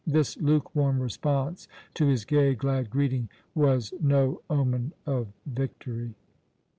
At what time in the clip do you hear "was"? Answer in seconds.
3.53-3.93